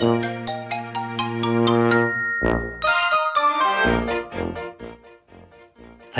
[0.00, 0.06] は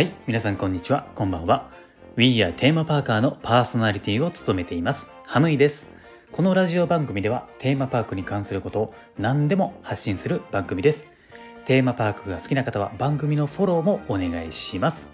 [0.01, 1.07] い皆さんこんにちは。
[1.15, 1.71] こんばんは。
[2.17, 5.12] We are テーマパーカーのパーソナリティを務めています。
[5.25, 5.87] ハムイです。
[6.33, 11.06] このラジオ番組ではテーマパークに関することを何でも発信する番組です。
[11.65, 15.08] テーマパークが好きな方は番組のフォローもお願いします。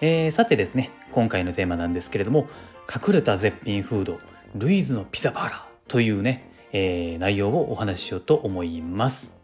[0.00, 2.48] えー、さてですね今回のテーマなんですけれども
[2.88, 4.18] 隠れた絶品フード
[4.54, 9.38] ルイズのピザパーラーというね、えー、内容をお話ししようと思います。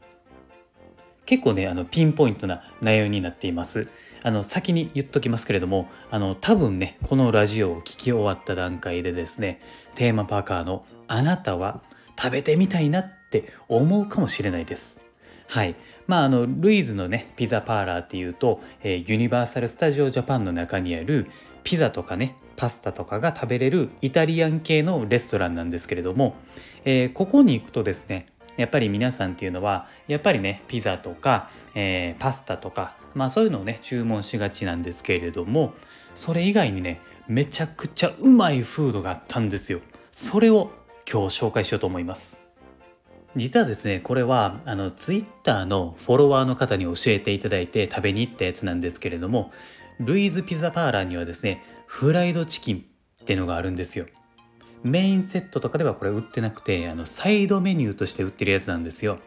[1.27, 3.89] 結構ねあのピンポイントな内容になっています。
[4.23, 9.61] あの先に言っときますけれどもあの多分ねこのラジオを聴き終わった段階でですね
[9.97, 11.83] テーマパーカーのあなたは
[12.19, 15.01] 食べてみたいなって思うかもしれないです。
[15.49, 15.75] はい。
[16.07, 21.27] まああのルイズのねピザパーラーっていうと、えー、ユニバーサル・スタジオ・ジャパンの中にある
[21.65, 26.37] ピザとかねパスタとかが食べれるイタリアン系のレストランなんですけれども、
[26.87, 35.75] えー、ここに行くとですねやっぱり皆さんっていうのはやっぱりねピザとか、えー、パスタとかまあそういうのをね注文しがちなんですけれども
[36.15, 39.81] それ以外にねめちゃくちゃうまいフードがあったんですよ。
[40.13, 40.71] それを
[41.11, 42.41] 今日紹介しようと思います。
[43.35, 49.53] 実はですねこれはあのツイッターのフォロワーの方に教えていただいて食べに行ったやつなんですけれども
[50.01, 52.87] ルイーズピザパーラーにはですねフライドチキン
[53.23, 54.07] っていうのがあるんですよ。
[54.85, 59.19] メインセットとかではこれ売ってなくてあのサイドメニューとして売ってるやつなんですよ。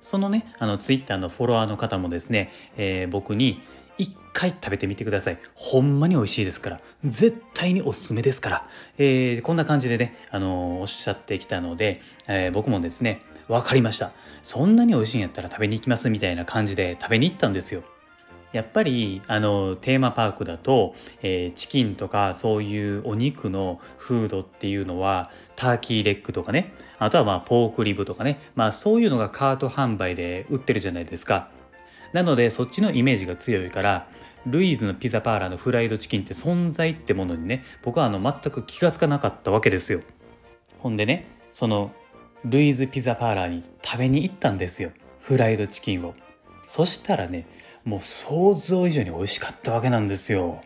[0.00, 3.62] そのねあのツイッターのフォロワーの方もですね、えー、僕に
[3.98, 5.38] 一回食べてみてください。
[5.54, 6.80] ほんまに美味しいですから。
[7.04, 14.12] 絶対におすすめですから、えー、こんな感じでね、あのー、おっしゃってきたので、えー、僕もですね分かりました。
[14.42, 17.82] そんなに美味しいんやったら食べに行きますみたいな感じで食べに行ったんですよ。
[18.52, 31.50] やっぱりあのテーマパークだと、えー、チキンとかそういうお肉のフードっていうのはターキーレッグとかねあとはまあポークリブとかねまあそういうのがカート販売で売ってるじゃないですか。
[32.12, 34.08] なのでそっちのイメージが強いから
[34.46, 40.00] ルイーズのピザパーラーのフライドチキンって存在ってものにね僕はあの全く気が付かなかったわけですよ。
[40.78, 41.92] ほんでねその
[42.44, 44.92] ルイーズピザパーラーに食べに行ったんですよ。
[45.20, 46.14] フライドチキンを。
[46.62, 47.46] そしたらね
[47.86, 50.60] もう想像以上に美味しかったわけなんですよ。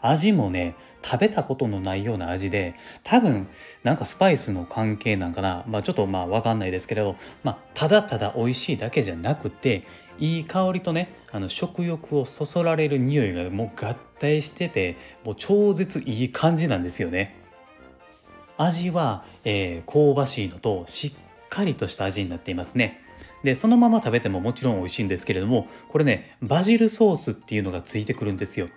[0.00, 3.48] 味もね食べたことのないような味で多分
[3.82, 5.64] なんかスパイスの関係なんかな。
[5.66, 9.82] まあちょっとまあ分かんないですけれどまあただただ美味しいだけじゃなくて
[10.20, 17.36] いい香りとねあの食欲をそそられる匂いがもう合体しててもう超絶いい感じなんですよね。
[18.56, 21.12] 味は、えー、香ばしいのとしっ
[21.48, 23.00] かりとした味になっていますね。
[23.42, 28.68] でそのまま食べてももちろん美味しいんですけれどもこれねバジルソースっていうのがついてくるんですよ。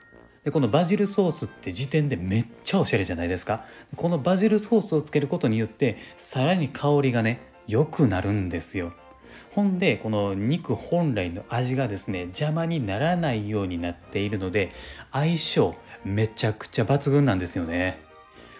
[0.43, 3.65] でこのバジルソースって時点でめっちゃおしゃれじゃないですか。
[3.95, 8.93] このバジルソースをつけることによってさらに香りがね良くなるんですよ。
[9.51, 14.69] ほんでこの肉本来の味がですね邪魔にならないようになっているので
[15.11, 17.99] 相性めちゃくちゃ抜群なんですよね。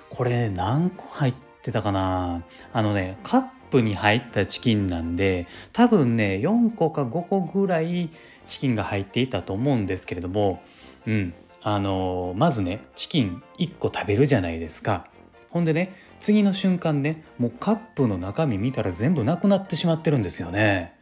[0.09, 2.43] これ何個入ってたかな？
[2.73, 3.43] あのねカッ
[3.75, 8.09] プに入ったチキンなんで多分ね4個か5個ぐらい
[8.46, 10.63] チキンが入っていたと思うんですけれども
[11.06, 15.08] うんあのまずねチキン1個食べるじゃないですか。
[15.50, 20.94] ほんでね次の瞬間ねもうカップの中身見たら全部なくなってしまってるんですよね。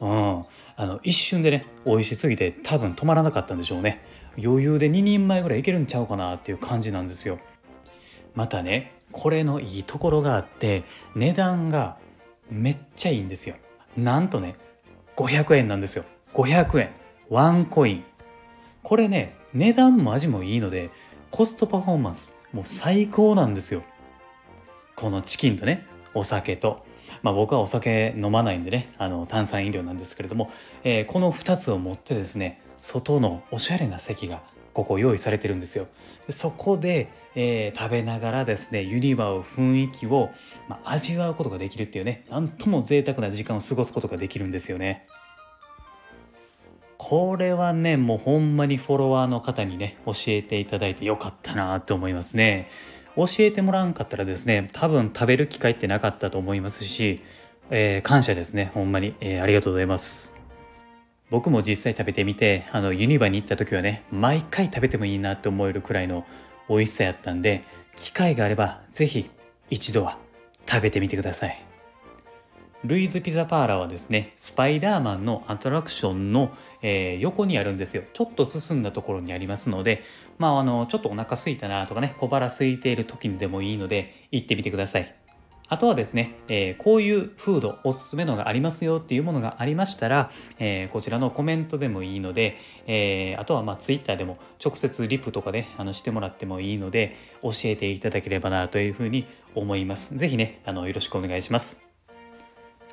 [0.00, 0.42] うん
[0.76, 4.02] あの一瞬でね美味しすぎて多分止まらなかったんでしょうね。
[4.42, 7.38] 余裕で2人前ぐらいいけるんちゃうかなっていう感じなんですよ。
[8.34, 11.96] またねこれのいいところがあって値段が
[12.50, 13.56] めっちゃいいんですよ。
[13.96, 14.56] なんとね
[15.16, 16.04] 500円なんですよ。
[16.34, 16.90] 500円。
[17.28, 18.04] ワンコイン。
[18.82, 20.90] これね値段も味もいいので
[21.30, 23.82] コストパフォーマンスもう最高なんですよ。
[24.96, 26.84] このチキンとねお酒と。
[27.22, 30.50] まあ僕はお酒飲まないんでねあの炭酸飲料なんですけれども、
[30.84, 34.42] えー、この2つを持ってですね外のおしゃれな席が
[34.72, 35.86] ここ用意されてるんですよ。
[36.26, 40.30] でそこで、えー、食べながらですねユニバー雰囲気を、
[40.68, 45.06] まあ、味わうことができるっていうねなんとも贅沢な時間を過ごすことができるんですよね。
[46.98, 52.68] これはねもうほんまにフォロワーの方にね教えていただいてよかったなと思いますね。
[53.16, 57.22] 教えてもらわんかったらですね多分食べる機会ってなかったと思いますし、
[57.70, 60.39] えー、感謝ですねほんまに、えー、ありがとうございます。
[61.30, 66.26] 僕も実際食べてみてあのユニバに行った時はね毎回食べてもいいなって思えるくらいの
[66.68, 67.64] 美味しさやったんで
[67.96, 69.30] 機会があれば是非
[69.70, 70.18] 一度は
[70.66, 71.64] 食べてみてください。
[72.82, 76.50] ルイズピザパーラーはですねスパイダーマンのアトラクションの、
[76.80, 78.04] えー、横にあるんですよ。
[78.14, 80.02] ちょっと進んだところにありますので
[80.38, 85.14] まああのちょっとお腹空いたなとかね小腹空いている時にでもいいので行ってみてください。
[85.70, 92.56] あとはですね、えー、こういうフードおすすめのがありますよっていうものがありましたら、えー、こちらのコメントでもいいので、
[92.88, 100.16] えー、あとはまあ Twitter でも直接リプとかであのしてもらってもいいので教えていただければなというふうに思います。
[100.16, 101.82] ぜひね、あのよろしくお願いします。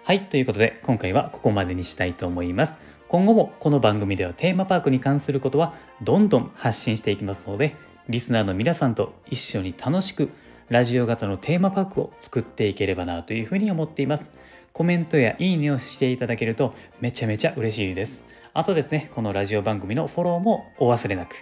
[0.03, 2.77] はい、ということで今回はここまでにしたいと思います。
[3.07, 5.73] 今後もこの番組ではテーマパークに関することは
[6.03, 7.75] どんどん発信していきますので、
[8.07, 10.29] リスナーの皆さんと一緒に楽しく
[10.69, 14.33] ラジオ型のテーマパークを作っていければなというふうに思っています。
[14.73, 18.25] コメントやいいねをしていただけるとめちゃめちゃ嬉しいです。
[18.53, 21.35] あとですね、このラジオ番組のフォローもお忘れなく。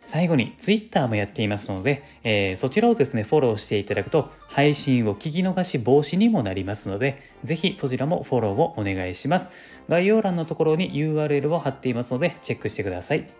[0.00, 9.50] 最後に Twitter もやっていますので、えー、そちらをですね、フォローしていただくと配信を聞き逃し防止にもなりますので、ぜひそちらもフォローをお願いします。
[9.88, 13.30] 概要欄のところに URL を貼っていますので、チェックしてください。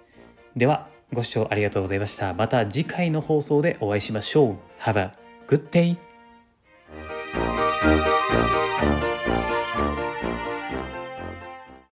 [0.56, 2.34] では、ご視聴ありがとうございました。
[2.34, 4.56] また次回の放送でお会いしましょう。
[4.80, 5.12] Have a
[5.46, 5.96] good day!